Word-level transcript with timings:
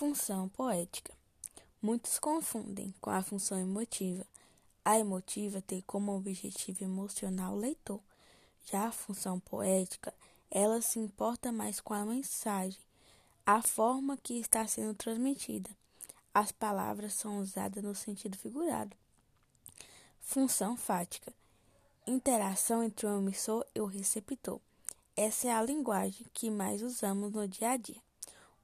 Função 0.00 0.48
poética. 0.48 1.12
Muitos 1.82 2.18
confundem 2.18 2.94
com 3.02 3.10
a 3.10 3.20
função 3.20 3.58
emotiva. 3.58 4.24
A 4.82 4.98
emotiva 4.98 5.60
tem 5.60 5.82
como 5.82 6.16
objetivo 6.16 6.82
emocional 6.82 7.52
o 7.52 7.58
leitor. 7.58 8.00
Já 8.64 8.86
a 8.86 8.92
função 8.92 9.38
poética, 9.38 10.14
ela 10.50 10.80
se 10.80 10.98
importa 10.98 11.52
mais 11.52 11.82
com 11.82 11.92
a 11.92 12.06
mensagem, 12.06 12.80
a 13.44 13.60
forma 13.60 14.16
que 14.16 14.40
está 14.40 14.66
sendo 14.66 14.94
transmitida. 14.94 15.68
As 16.32 16.50
palavras 16.50 17.12
são 17.12 17.38
usadas 17.38 17.84
no 17.84 17.94
sentido 17.94 18.38
figurado. 18.38 18.96
Função 20.22 20.78
fática. 20.78 21.30
Interação 22.06 22.82
entre 22.82 23.06
o 23.06 23.18
emissor 23.18 23.66
e 23.74 23.82
o 23.82 23.84
receptor. 23.84 24.62
Essa 25.14 25.48
é 25.48 25.52
a 25.52 25.62
linguagem 25.62 26.26
que 26.32 26.50
mais 26.50 26.80
usamos 26.80 27.30
no 27.32 27.46
dia 27.46 27.72
a 27.72 27.76
dia. 27.76 28.00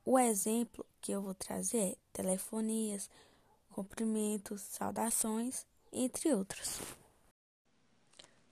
O 0.03 0.19
exemplo 0.19 0.87
que 1.07 1.13
eu 1.13 1.23
vou 1.23 1.35
trazer 1.35 1.97
telefonias, 2.13 3.09
cumprimentos, 3.71 4.61
saudações, 4.61 5.65
entre 5.93 6.35
outros. 6.35 6.81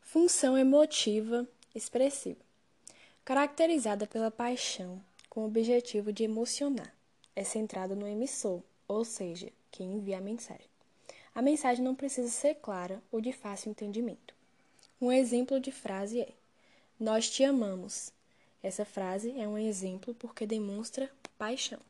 Função 0.01 0.57
emotiva 0.57 1.49
expressiva, 1.75 2.39
caracterizada 3.25 4.07
pela 4.07 4.31
paixão, 4.31 5.03
com 5.29 5.41
o 5.41 5.47
objetivo 5.47 6.13
de 6.13 6.23
emocionar. 6.23 6.95
É 7.35 7.43
centrado 7.43 7.97
no 7.97 8.07
emissor, 8.07 8.63
ou 8.87 9.05
seja, 9.05 9.51
quem 9.73 9.95
envia 9.95 10.19
a 10.19 10.21
mensagem. 10.21 10.69
A 11.35 11.43
mensagem 11.43 11.83
não 11.83 11.97
precisa 11.97 12.29
ser 12.29 12.55
clara 12.55 13.03
ou 13.11 13.21
de 13.21 13.33
fácil 13.33 13.73
entendimento. 13.73 14.33
Um 15.01 15.11
exemplo 15.11 15.59
de 15.59 15.73
frase 15.73 16.21
é: 16.21 16.29
Nós 17.01 17.29
te 17.29 17.43
amamos. 17.43 18.13
Essa 18.63 18.85
frase 18.85 19.35
é 19.41 19.49
um 19.49 19.59
exemplo 19.59 20.15
porque 20.15 20.47
demonstra 20.47 21.11
paixão. 21.37 21.81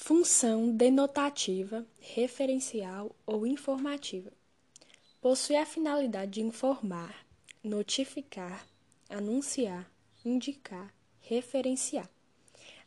Função 0.00 0.70
denotativa, 0.70 1.84
referencial 1.98 3.14
ou 3.26 3.44
informativa. 3.44 4.32
Possui 5.20 5.56
a 5.56 5.66
finalidade 5.66 6.30
de 6.30 6.40
informar, 6.40 7.26
notificar, 7.64 8.66
anunciar, 9.10 9.90
indicar, 10.24 10.94
referenciar. 11.20 12.08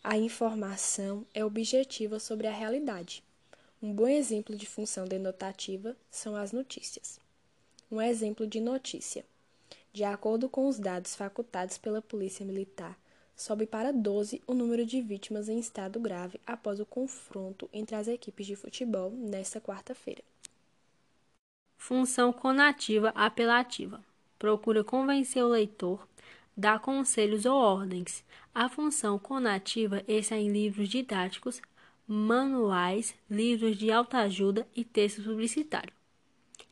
A 0.02 0.18
informação 0.18 1.28
é 1.34 1.44
objetiva 1.44 2.18
sobre 2.18 2.48
a 2.48 2.52
realidade. 2.52 3.24
Um 3.84 3.94
bom 3.94 4.08
exemplo 4.08 4.56
de 4.56 4.66
função 4.66 5.06
denotativa 5.06 5.98
são 6.10 6.36
as 6.36 6.54
notícias. 6.54 7.20
Um 7.92 8.02
exemplo 8.02 8.48
de 8.48 8.62
notícia. 8.62 9.26
De 9.92 10.06
acordo 10.06 10.48
com 10.48 10.66
os 10.66 10.80
dados 10.80 11.14
facultados 11.14 11.78
pela 11.78 12.02
Polícia 12.02 12.46
Militar, 12.46 12.98
sobe 13.42 13.66
para 13.66 13.92
12 13.92 14.42
o 14.46 14.54
número 14.54 14.86
de 14.86 15.02
vítimas 15.02 15.50
em 15.50 15.58
estado 15.58 16.00
grave 16.00 16.40
após 16.46 16.80
o 16.80 16.86
confronto 16.86 17.68
entre 17.74 17.96
as 17.96 18.08
equipes 18.08 18.46
de 18.46 18.56
futebol 18.56 19.10
nesta 19.10 19.60
quarta-feira. 19.60 20.22
Função 21.76 22.32
conativa 22.32 23.10
apelativa. 23.16 24.00
Procura 24.38 24.84
convencer 24.84 25.44
o 25.44 25.50
leitor, 25.50 26.08
dá 26.56 26.78
conselhos 26.78 27.46
ou 27.46 27.56
ordens. 27.56 28.24
A 28.54 28.70
função 28.70 29.18
conativa 29.18 30.04
está 30.08 30.38
em 30.38 30.52
livros 30.52 30.88
didáticos, 30.88 31.62
manuais, 32.08 33.16
livros 33.30 33.76
de 33.76 33.92
autoajuda 33.92 34.68
e 34.76 34.84
textos 34.84 35.26
publicitários. 35.26 35.96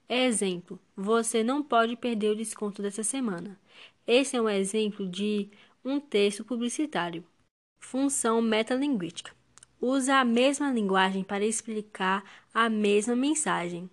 Exemplo: 0.08 0.80
você 0.96 1.44
não 1.44 1.64
pode 1.64 1.96
perder 1.96 2.30
o 2.30 2.36
desconto 2.36 2.82
dessa 2.82 3.04
semana. 3.04 3.60
Esse 4.06 4.36
é 4.36 4.42
um 4.42 4.50
exemplo 4.50 5.08
de 5.08 5.50
um 5.84 6.00
texto 6.00 6.44
publicitário. 6.44 7.24
Função 7.80 8.42
metalinguística. 8.42 9.34
Usa 9.80 10.16
a 10.18 10.26
mesma 10.26 10.72
linguagem 10.72 11.24
para 11.24 11.46
explicar 11.46 12.24
a 12.54 12.70
mesma 12.70 13.16
mensagem. 13.16 13.90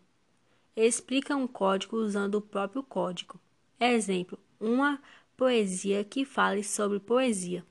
Explica 0.74 1.36
um 1.36 1.46
código 1.46 1.96
usando 1.96 2.36
o 2.36 2.42
próprio 2.42 2.82
código. 2.82 3.40
Exemplo: 3.78 4.38
uma 4.58 5.00
poesia 5.36 6.04
que 6.04 6.24
fale 6.24 6.64
sobre 6.64 6.98
poesia. 6.98 7.64